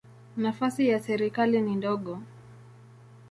Nafasi 0.37 0.87
ya 0.87 0.99
serikali 0.99 1.61
ni 1.61 1.75
ndogo. 1.75 2.19